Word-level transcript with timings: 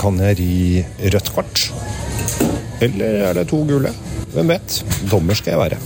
Kan 0.00 0.16
jeg 0.16 0.38
ri 0.38 0.80
rødt 1.12 1.28
kort? 1.34 1.66
Eller 2.80 3.18
er 3.28 3.34
det 3.36 3.50
to 3.50 3.58
gule? 3.68 3.90
Hvem 4.32 4.48
vet? 4.48 4.78
Dommer 5.10 5.36
skal 5.36 5.52
jeg 5.52 5.60
være. 5.60 5.76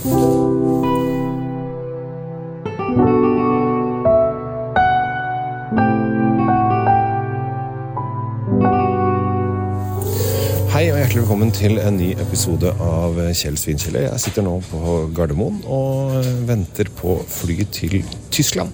Hei 10.71 10.85
og 10.93 11.01
hjertelig 11.01 11.25
velkommen 11.25 11.51
til 11.51 11.75
en 11.83 11.99
ny 11.99 12.13
episode 12.15 12.71
av 12.71 13.19
Kjell 13.35 13.59
Svinkjeller. 13.59 14.07
Jeg 14.07 14.23
sitter 14.29 14.47
nå 14.47 14.61
på 14.71 14.95
Gardermoen 15.15 15.59
og 15.67 16.15
venter 16.47 16.87
på 17.03 17.19
fly 17.35 17.65
til 17.67 17.99
Tyskland. 18.31 18.71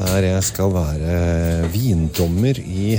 Der 0.00 0.24
jeg 0.24 0.42
skal 0.46 0.70
være 0.72 1.68
vindommer 1.74 2.56
i 2.62 2.94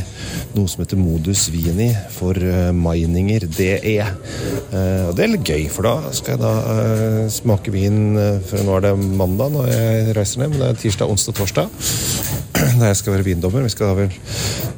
noe 0.53 0.69
som 0.69 0.83
heter 0.83 0.99
Modus 0.99 1.47
Vini 1.51 1.89
for 2.13 2.37
Mininger 2.77 3.47
DE. 3.49 3.95
Eh, 4.05 5.01
Og 5.09 5.15
det 5.17 5.25
er 5.25 5.31
litt 5.33 5.47
gøy, 5.47 5.65
for 5.73 5.87
da 5.87 6.11
skal 6.13 6.35
jeg 6.35 6.41
da 6.43 6.51
eh, 6.75 7.25
smake 7.33 7.73
vin 7.73 8.13
eh, 8.19 8.37
For 8.45 8.61
nå 8.67 8.77
er 8.77 8.85
det 8.85 8.93
mandag 9.17 9.53
når 9.55 9.71
jeg 9.71 10.15
reiser 10.17 10.43
ned, 10.43 10.53
men 10.53 10.61
det 10.61 10.69
er 10.69 10.79
tirsdag, 10.83 11.09
onsdag, 11.11 11.37
torsdag. 11.41 11.73
Der 12.81 12.91
jeg 12.91 12.99
skal 12.99 13.15
være 13.15 13.25
vindommer. 13.25 13.65
Vi 13.65 13.73
skal 13.73 13.89
da 13.89 13.97
vel 14.03 14.13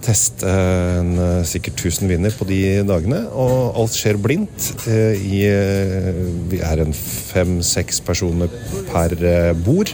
teste 0.03 0.47
en, 0.47 1.13
eh, 1.19 1.43
sikkert 1.47 1.83
1000 1.83 2.07
viner 2.11 2.33
på 2.39 2.47
de 2.47 2.61
dagene. 2.87 3.25
Og 3.35 3.75
alt 3.83 3.97
skjer 3.99 4.19
blindt. 4.23 4.71
eh, 4.87 5.19
I, 5.19 5.43
eh, 5.51 6.23
vi 6.51 6.63
er 6.63 6.85
en 6.85 6.95
fem-seks 6.95 7.99
personer 8.07 8.51
per 8.91 9.17
eh, 9.19 9.51
bord. 9.65 9.91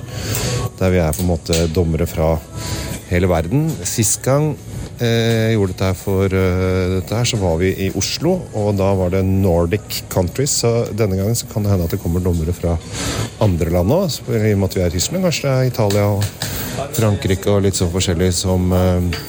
Der 0.80 0.94
vi 0.94 1.00
er 1.04 1.16
på 1.16 1.26
en 1.26 1.32
måte 1.34 1.66
dommere 1.76 2.08
fra 2.08 2.38
hele 3.10 3.30
verden. 3.30 3.68
Sist 3.88 4.22
gang 4.24 4.54
eh, 5.02 5.50
jeg 5.50 5.58
gjorde 5.58 5.74
dette 5.74 5.90
her 5.90 5.98
for 5.98 6.36
eh, 6.40 6.86
dette 6.96 7.18
her, 7.20 7.28
så 7.28 7.40
var 7.42 7.58
vi 7.60 7.74
i 7.88 7.90
Oslo, 8.00 8.38
og 8.56 8.72
da 8.80 8.92
var 8.96 9.12
det 9.14 9.26
Nordic 9.28 10.04
countries. 10.14 10.60
Så 10.62 10.72
denne 10.96 11.20
gangen 11.20 11.36
så 11.38 11.50
kan 11.52 11.66
det 11.66 11.74
hende 11.74 11.90
at 11.90 11.96
det 11.96 12.02
kommer 12.04 12.24
dommere 12.24 12.56
fra 12.56 12.78
andre 13.44 13.74
land 13.76 13.96
òg. 13.96 14.22
I 14.30 14.54
og 14.54 14.62
med 14.62 14.70
at 14.70 14.80
vi 14.80 14.86
er 14.86 14.94
i 14.94 14.98
Tyskland, 14.98 15.26
kanskje 15.28 15.50
det 15.50 15.56
er 15.58 15.74
Italia 15.74 16.08
og 16.16 16.24
Frankrike 16.96 17.52
og 17.52 17.66
litt 17.66 17.78
sånn 17.78 17.92
forskjellig 17.92 18.30
som, 18.36 18.72
eh, 18.76 19.20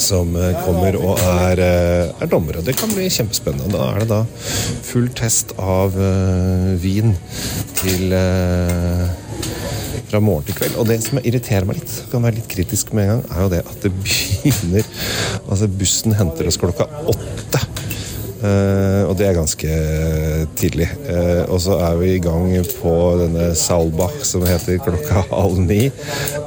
som 0.00 0.30
eh, 0.38 0.54
kommer 0.62 0.98
og 1.00 1.18
er, 1.18 1.64
eh, 1.64 2.22
er 2.22 2.30
dommere. 2.30 2.62
Det 2.64 2.76
kan 2.78 2.92
bli 2.94 3.08
kjempespennende. 3.10 3.72
Da 3.74 3.90
er 3.90 4.04
det 4.04 4.10
da 4.12 4.22
full 4.92 5.10
test 5.16 5.56
av 5.58 5.98
eh, 5.98 6.72
vin 6.84 7.16
til 7.80 8.14
eh, 8.14 9.23
fra 10.10 10.20
morgen 10.22 10.46
til 10.48 10.58
kveld. 10.58 10.78
Og 10.80 10.88
det 10.88 11.00
som 11.04 11.20
irriterer 11.22 11.68
meg 11.68 11.80
litt, 11.80 11.94
kan 12.12 12.24
være 12.24 12.40
litt 12.40 12.50
kritisk 12.50 12.94
med 12.96 13.06
en 13.06 13.12
gang, 13.14 13.24
er 13.30 13.44
jo 13.44 13.52
det 13.54 13.62
at 13.64 13.86
det 13.86 13.92
begynner 14.00 14.90
Altså, 15.44 15.68
bussen 15.68 16.16
henter 16.16 16.48
oss 16.50 16.60
klokka 16.60 16.88
åtte. 17.10 17.62
Uh, 18.44 19.08
og 19.08 19.14
det 19.16 19.24
er 19.24 19.36
ganske 19.38 19.76
tidlig. 20.58 20.90
Uh, 21.06 21.48
og 21.48 21.62
så 21.64 21.78
er 21.86 21.96
vi 21.96 22.10
i 22.12 22.20
gang 22.20 22.50
på 22.76 22.92
denne 23.22 23.46
Salbach, 23.56 24.18
som 24.28 24.44
heter 24.44 24.82
klokka 24.84 25.24
halv 25.30 25.62
ni. 25.64 25.86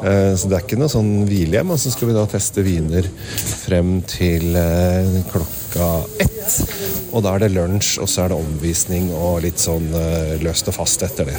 Uh, 0.03 0.36
så 0.38 0.45
det 0.45 0.59
er 0.59 0.66
ikke 0.66 0.77
noe 0.77 0.94
sånn 0.94 1.11
hvilehjem. 1.30 1.73
Og 1.73 1.81
så 1.81 1.94
skal 1.94 2.11
vi 2.11 2.17
da 2.19 2.27
teste 2.30 2.66
viner 2.67 3.09
frem 3.66 3.97
til 4.08 4.53
eh, 4.61 5.21
klokka 5.31 5.92
ett. 6.21 6.36
Og 7.15 7.23
da 7.25 7.35
er 7.35 7.45
det 7.45 7.53
lunsj, 7.55 7.97
og 8.03 8.09
så 8.11 8.25
er 8.25 8.33
det 8.33 8.39
omvisning 8.39 9.11
og 9.15 9.41
litt 9.45 9.61
sånn 9.61 9.87
eh, 9.97 10.37
løst 10.43 10.69
og 10.71 10.77
fast 10.77 11.05
etter 11.07 11.31
det. 11.31 11.37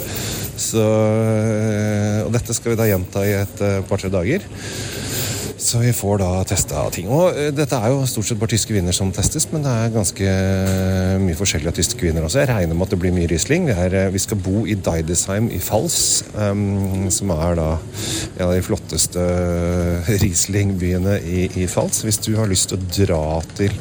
Så, 0.58 0.82
eh, 0.82 2.22
og 2.24 2.32
dette 2.34 2.56
skal 2.56 2.74
vi 2.74 2.80
da 2.80 2.88
gjenta 2.88 3.26
i 3.26 3.36
et 3.42 3.64
eh, 3.64 3.82
par-tre 3.88 4.10
dager. 4.12 4.46
Så 5.58 5.80
vi 5.82 5.90
får 5.92 6.20
da 6.22 6.28
testa 6.46 6.84
ting. 6.94 7.08
Og 7.10 7.34
dette 7.52 7.76
er 7.76 7.90
jo 7.90 8.04
stort 8.06 8.28
sett 8.28 8.38
bare 8.38 8.52
tyske 8.52 8.72
viner 8.72 8.94
som 8.94 9.10
testes, 9.12 9.48
men 9.50 9.64
det 9.64 9.72
er 9.74 9.90
ganske 9.90 10.34
mye 11.18 11.36
forskjellige 11.36 11.74
tyske 11.80 12.06
viner 12.06 12.24
også. 12.24 12.44
Jeg 12.44 12.50
regner 12.52 12.78
med 12.78 12.86
at 12.86 12.94
det 12.94 12.98
blir 13.02 13.14
mye 13.16 13.26
Riesling. 13.28 13.66
Vi 14.14 14.22
skal 14.22 14.38
bo 14.38 14.62
i 14.70 14.76
Deidesheim 14.78 15.50
i 15.50 15.58
Fals, 15.58 15.98
um, 16.38 17.08
som 17.10 17.34
er 17.34 17.58
da 17.58 17.66
en 17.74 18.44
av 18.47 18.54
de 18.54 18.62
flotteste 18.62 19.26
Riesling-byene 20.06 21.18
i, 21.26 21.48
i 21.58 21.66
Fals. 21.66 22.04
Hvis 22.06 22.22
du 22.22 22.36
har 22.38 22.48
lyst 22.48 22.70
til 22.70 22.78
å 22.78 22.88
dra 23.02 23.24
til 23.58 23.74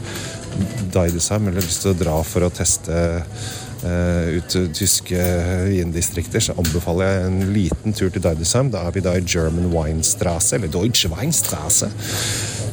Deidesheim, 0.94 1.50
eller 1.50 1.66
lyst 1.66 1.84
til 1.86 1.94
å 1.94 2.00
dra 2.00 2.20
for 2.28 2.48
å 2.48 2.54
teste 2.54 3.00
Uh, 3.78 4.40
ut 4.42 4.56
tyske 4.74 5.18
vindistrikter, 5.70 6.42
så 6.42 6.56
anbefaler 6.58 7.12
jeg 7.12 7.26
en 7.28 7.52
liten 7.54 7.94
tur 7.94 8.10
til 8.10 8.24
Deidesheim. 8.26 8.72
Da 8.74 8.82
er 8.88 8.96
vi 8.96 9.04
da 9.06 9.14
i 9.14 9.22
German 9.22 9.70
Weinstrasse, 9.70 10.58
eller 10.58 10.72
Deutsche 10.74 11.12
Weinstrasse, 11.12 11.92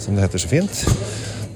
som 0.00 0.17
det 0.17 0.25
heter 0.25 0.41
så 0.41 0.49
fint. 0.49 0.81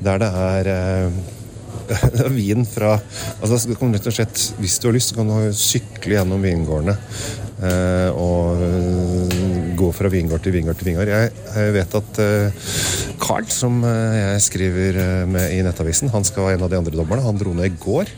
Der 0.04 0.20
det 0.20 0.28
er 0.28 0.70
uh, 1.08 2.28
vin 2.36 2.66
fra 2.68 2.98
altså 3.40 3.72
kan 3.80 3.96
rett 3.96 4.10
og 4.10 4.18
slett, 4.18 4.42
Hvis 4.60 4.76
du 4.78 4.90
har 4.90 4.98
lyst, 4.98 5.16
kan 5.16 5.32
du 5.32 5.48
sykle 5.56 6.18
gjennom 6.18 6.44
vingårdene. 6.44 6.98
uh, 7.64 8.10
og 8.12 8.60
gå 9.78 9.90
fra 9.96 10.10
vingård 10.12 10.42
til 10.44 10.56
vingård 10.56 10.80
til 10.80 10.90
vingård. 10.90 11.10
Jeg, 11.12 11.32
jeg 11.54 11.74
vet 11.76 11.98
at 12.00 12.20
eh, 12.24 12.64
Carl, 13.22 13.46
som 13.52 13.80
eh, 13.86 14.18
jeg 14.18 14.46
skriver 14.48 14.98
eh, 15.02 15.24
med 15.30 15.54
i 15.54 15.62
Nettavisen, 15.66 16.12
han 16.14 16.26
skal 16.26 16.48
være 16.48 16.58
en 16.58 16.66
av 16.66 16.72
de 16.72 16.80
andre 16.80 16.98
dommerne. 16.98 17.26
Han 17.26 17.40
dro 17.40 17.54
ned 17.56 17.70
i 17.70 17.78
går. 17.82 18.10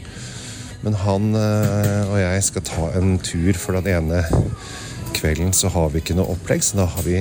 Men 0.80 0.96
han 0.96 1.34
eh, 1.36 2.08
og 2.08 2.16
jeg 2.22 2.46
skal 2.46 2.64
ta 2.64 2.88
en 2.98 3.18
tur 3.20 3.58
for 3.60 3.76
den 3.76 3.92
ene 3.92 4.24
kvelden 5.20 5.52
så 5.52 5.68
har 5.68 5.90
vi 5.92 6.00
ikke 6.00 6.16
noe 6.16 6.32
opplegg, 6.32 6.62
så 6.64 6.80
da 6.80 6.86
har 6.88 7.04
vi, 7.04 7.20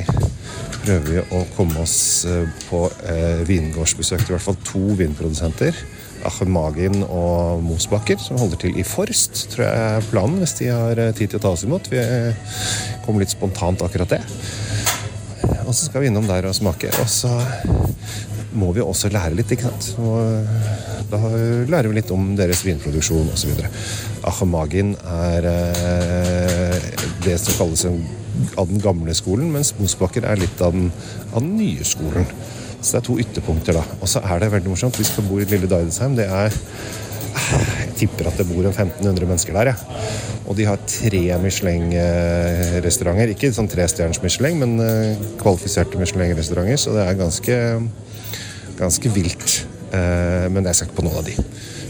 prøver 0.84 1.08
vi 1.10 1.24
å 1.36 1.44
komme 1.58 1.84
oss 1.84 2.26
eh, 2.30 2.46
på 2.70 2.86
eh, 3.12 3.42
vingårdsbesøk 3.50 4.24
til 4.24 4.34
i 4.34 4.38
hvert 4.38 4.46
fall 4.46 4.60
to 4.68 4.84
vinprodusenter. 5.00 5.76
Magin 6.50 7.04
og 7.06 7.64
Mosbakker, 7.64 8.20
som 8.22 8.40
holder 8.40 8.64
til 8.66 8.80
i 8.80 8.86
Forst, 8.88 9.46
tror 9.54 9.66
jeg 9.66 9.86
er 10.00 10.10
planen, 10.12 10.40
hvis 10.42 10.58
de 10.60 10.72
har 10.72 11.00
eh, 11.00 11.14
tid 11.16 11.32
til 11.32 11.40
å 11.40 11.44
ta 11.44 11.54
oss 11.56 11.66
imot. 11.68 11.92
Vi 11.92 12.00
kommer 12.00 13.06
kom 13.06 13.20
litt 13.22 13.34
spontant 13.34 13.82
akkurat 13.82 14.18
det. 14.18 14.22
Og 15.66 15.74
så 15.74 15.88
skal 15.88 16.04
vi 16.04 16.10
innom 16.10 16.28
der 16.30 16.46
og 16.50 16.56
smake. 16.58 16.92
Og 17.02 17.10
så 17.10 17.32
må 18.58 18.72
vi 18.74 18.84
også 18.84 19.12
lære 19.14 19.38
litt, 19.38 19.52
ikke 19.54 19.70
sant. 19.70 19.92
Og 20.02 21.10
da 21.10 21.20
lærer 21.70 21.90
vi 21.90 21.98
litt 22.00 22.14
om 22.14 22.32
deres 22.38 22.64
vinproduksjon 22.66 23.32
osv. 23.34 23.64
Ahmagin 24.30 24.96
er 25.10 25.50
eh, 25.50 26.90
det 27.26 27.38
som 27.42 27.58
kalles 27.58 27.86
av 28.60 28.70
den 28.70 28.82
gamle 28.84 29.14
skolen, 29.18 29.50
mens 29.54 29.74
Mosbakker 29.80 30.28
er 30.30 30.40
litt 30.42 30.62
av 30.62 30.76
den, 30.76 30.90
av 31.34 31.42
den 31.42 31.56
nye 31.58 31.86
skolen. 31.88 32.30
Så 32.82 32.96
det 32.96 33.02
er 33.02 33.08
to 33.10 33.20
ytterpunkter, 33.20 33.76
da. 33.76 33.84
Og 34.00 34.08
så 34.10 34.22
er 34.24 34.40
det 34.40 34.52
veldig 34.54 34.72
morsomt. 34.72 35.00
Vi 35.00 35.08
skal 35.08 35.28
bo 35.28 35.40
i 35.40 35.48
lille 35.50 35.68
Deidesheim. 35.70 36.16
Det 36.16 36.28
er 36.30 36.54
jeg 37.50 37.96
tipper 37.98 38.30
at 38.30 38.38
det 38.40 38.48
bor 38.50 38.66
en 38.66 38.74
1500 38.74 39.28
mennesker 39.28 39.56
der. 39.56 39.72
Ja. 39.72 40.06
Og 40.50 40.58
de 40.58 40.66
har 40.66 40.80
tre 40.90 41.22
Michelin-restauranter. 41.44 43.34
Ikke 43.34 43.52
sånn 43.54 43.70
trestjerners 43.70 44.22
Michelin, 44.24 44.60
men 44.64 44.78
eh, 44.84 45.20
kvalifiserte 45.42 46.00
Michelin-restauranter. 46.02 46.80
Så 46.82 46.96
det 46.96 47.04
er 47.06 47.20
ganske, 47.20 47.58
ganske 48.80 49.14
vilt. 49.16 49.60
Eh, 49.92 50.48
Men 50.50 50.66
jeg 50.66 50.76
skal 50.76 50.90
ikke 50.90 51.00
på 51.02 51.06
noen 51.08 51.22
av 51.22 51.28
de. 51.28 51.36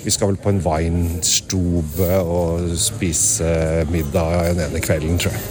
Vi 0.04 0.12
skal 0.16 0.32
vel 0.32 0.40
på 0.40 0.52
en 0.54 0.62
Weinstube 0.64 2.10
og 2.24 2.70
spise 2.80 3.86
middag 3.92 4.54
den 4.54 4.66
ene 4.70 4.84
kvelden, 4.84 5.20
tror 5.20 5.36
jeg. 5.36 5.44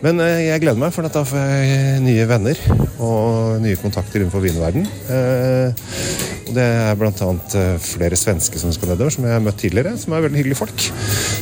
Men 0.00 0.20
eh, 0.24 0.46
jeg 0.48 0.62
gleder 0.62 0.80
meg, 0.80 0.92
for 0.94 1.04
da 1.04 1.22
får 1.28 1.40
jeg 1.44 2.02
nye 2.06 2.26
venner 2.30 2.60
og 3.00 3.60
nye 3.60 3.78
kontakter 3.80 4.22
innenfor 4.22 4.44
vinverden. 4.44 4.86
Eh, 5.12 5.86
Det 6.50 6.64
er 6.66 6.96
bl.a. 6.98 7.26
flere 7.78 8.16
svenske 8.18 8.58
som 8.58 8.72
skal 8.74 8.90
nedover, 8.90 9.12
som 9.14 9.22
jeg 9.22 9.36
har 9.36 9.42
møtt 9.44 9.60
tidligere. 9.62 9.92
Som 10.00 10.16
er 10.16 10.24
veldig 10.24 10.40
hyggelige 10.40 10.58
folk. 10.58 10.82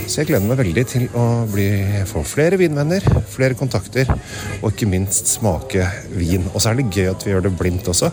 Så 0.05 0.19
jeg 0.21 0.29
gleder 0.29 0.45
meg 0.45 0.59
veldig 0.61 0.85
til 0.91 1.07
å 1.17 1.23
bli, 1.49 1.65
få 2.11 2.21
flere 2.29 2.59
vinvenner, 2.61 3.07
flere 3.33 3.57
kontakter, 3.57 4.11
og 4.61 4.69
ikke 4.69 4.91
minst 4.91 5.31
smake 5.33 5.87
vin. 6.13 6.45
Og 6.53 6.61
så 6.61 6.75
er 6.75 6.83
det 6.83 6.91
gøy 6.93 7.09
at 7.15 7.25
vi 7.25 7.33
gjør 7.33 7.47
det 7.47 7.55
blindt 7.57 7.89
også. 7.89 8.11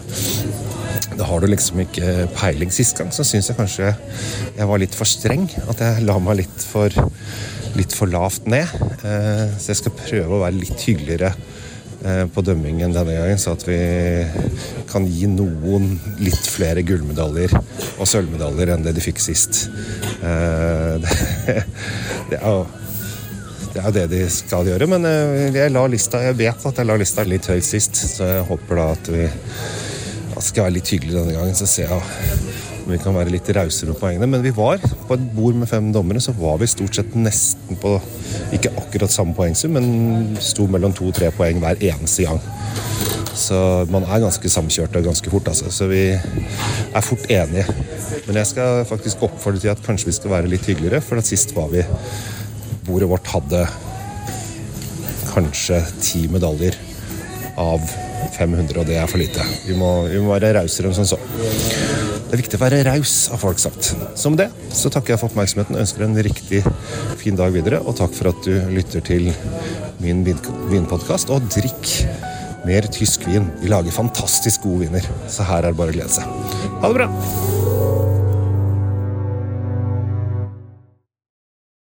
Da 1.20 1.28
har 1.28 1.44
du 1.44 1.50
liksom 1.52 1.84
ikke 1.84 2.30
peiling. 2.38 2.72
Sist 2.72 2.96
gang 2.96 3.12
så 3.12 3.28
syns 3.28 3.52
jeg 3.52 3.60
kanskje 3.60 3.92
jeg 3.92 4.70
var 4.72 4.80
litt 4.80 4.96
for 4.96 5.10
streng. 5.10 5.50
At 5.68 5.84
jeg 5.84 6.08
la 6.08 6.16
meg 6.24 6.46
litt 6.46 6.64
for, 6.72 6.96
litt 7.76 7.94
for 7.96 8.08
lavt 8.12 8.48
ned. 8.50 8.72
Eh, 9.06 9.46
Så 9.60 9.72
jeg 9.74 9.82
skal 9.84 9.96
prøve 10.00 10.38
å 10.38 10.42
være 10.46 10.60
litt 10.60 10.80
hyggeligere 10.88 11.32
eh, 12.06 12.24
på 12.32 12.44
dømmingen 12.46 12.94
denne 12.96 13.16
gangen, 13.18 13.42
så 13.42 13.56
at 13.56 13.66
vi 13.68 13.78
kan 14.92 15.08
gi 15.10 15.28
noen 15.32 15.96
litt 16.24 16.48
flere 16.52 16.84
gullmedaljer 16.88 17.54
og 17.58 18.08
sølvmedaljer 18.08 18.74
enn 18.76 18.86
det 18.86 18.96
de 18.98 19.04
fikk 19.04 19.22
sist. 19.24 19.66
Eh, 20.24 20.96
Det, 22.26 22.40
er 22.40 22.50
jo 22.50 22.64
det 23.76 23.82
er 23.82 23.86
jo 23.86 23.92
det 23.94 24.06
de 24.10 24.20
skal 24.34 24.66
gjøre, 24.66 24.88
men 24.90 25.04
jeg, 25.54 25.70
la 25.76 25.84
lista, 25.92 26.24
jeg 26.26 26.38
vet 26.40 26.64
at 26.66 26.80
jeg 26.82 26.88
la 26.90 26.96
lista 26.98 27.26
litt 27.28 27.46
høyt 27.52 27.68
sist, 27.68 28.00
så 28.16 28.30
jeg 28.32 28.48
håper 28.48 28.80
da 28.80 28.86
at 28.96 29.10
vi 29.14 29.28
skal 30.42 30.66
være 30.66 30.76
litt 30.80 30.90
hyggelig 30.90 31.14
denne 31.20 31.36
gangen. 31.36 31.54
Så 31.60 31.68
ser 31.70 31.92
jeg 31.94 32.02
vi 32.86 33.00
kan 33.02 33.16
være 33.18 33.34
litt 33.34 33.50
rausere 33.56 33.94
på 33.94 34.04
poengene. 34.04 34.28
Men 34.30 34.44
vi 34.46 34.54
var 34.56 34.80
på 34.80 35.18
et 35.18 35.26
bord 35.36 35.58
med 35.58 35.70
fem 35.70 35.92
dommere, 35.96 36.22
så 36.24 36.36
var 36.38 36.60
vi 36.62 36.70
stort 36.70 36.98
sett 36.98 37.16
nesten 37.18 37.80
på 37.82 37.96
ikke 38.56 38.74
akkurat 38.82 39.14
samme 39.14 39.36
poengsum, 39.38 39.76
men 39.78 40.38
sto 40.44 40.68
mellom 40.70 40.94
to 40.96 41.10
og 41.10 41.18
tre 41.18 41.32
poeng 41.36 41.62
hver 41.64 41.82
eneste 41.82 42.28
gang. 42.28 42.42
Så 43.36 43.58
man 43.92 44.06
er 44.08 44.24
ganske 44.24 44.50
samkjørte 44.50 45.04
ganske 45.04 45.32
fort, 45.34 45.50
altså. 45.52 45.72
Så 45.74 45.90
vi 45.92 46.04
er 46.16 47.04
fort 47.04 47.26
enige. 47.30 47.66
Men 48.28 48.40
jeg 48.40 48.52
skal 48.54 48.86
faktisk 48.88 49.26
oppfordre 49.28 49.62
til 49.64 49.74
at 49.74 49.84
kanskje 49.86 50.10
vi 50.10 50.16
skal 50.16 50.32
være 50.38 50.52
litt 50.52 50.70
hyggeligere, 50.70 51.04
for 51.04 51.20
at 51.20 51.30
sist 51.30 51.56
var 51.58 51.72
vi 51.74 51.84
Bordet 52.86 53.08
vårt 53.10 53.26
hadde 53.34 53.64
kanskje 55.32 55.80
ti 56.06 56.28
medaljer 56.30 56.76
av 57.58 57.82
500, 58.38 58.78
og 58.78 58.86
det 58.86 59.00
er 59.02 59.10
for 59.10 59.18
lite. 59.18 59.42
Vi 59.66 59.74
må, 59.80 59.90
vi 60.12 60.22
må 60.22 60.36
være 60.36 60.54
rausere 60.60 60.92
enn 60.92 60.98
som 61.00 61.10
så. 61.16 61.18
Det 62.26 62.34
er 62.34 62.42
viktig 62.42 62.58
å 62.58 62.64
være 62.64 62.84
raus, 62.88 63.16
har 63.30 63.40
folk 63.40 63.60
sagt. 63.62 63.92
Så 64.18 64.32
med 64.34 64.42
det 64.42 64.50
så 64.74 64.90
takker 64.94 65.14
jeg 65.14 65.22
for 65.22 65.30
oppmerksomheten 65.30 65.78
ønsker 65.80 66.06
en 66.08 66.18
riktig 66.26 66.64
fin 67.22 67.38
dag 67.38 67.54
videre. 67.54 67.84
Og 67.86 67.98
takk 68.00 68.16
for 68.18 68.32
at 68.32 68.42
du 68.48 68.56
lytter 68.74 69.06
til 69.06 69.30
min 70.02 70.24
vinpodkast. 70.26 71.30
Og 71.32 71.46
drikk 71.54 71.92
mer 72.66 72.90
tysk 72.90 73.28
vin. 73.30 73.52
De 73.62 73.70
lager 73.70 73.94
fantastisk 73.94 74.66
gode 74.66 74.88
viner, 74.88 75.06
så 75.30 75.46
her 75.46 75.64
er 75.64 75.70
det 75.72 75.80
bare 75.80 75.94
å 75.94 76.00
glede 76.00 76.18
seg. 76.18 76.42
Ha 76.82 76.90
det 76.90 76.98
bra! 76.98 77.55